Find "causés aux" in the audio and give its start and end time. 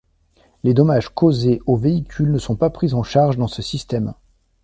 1.09-1.75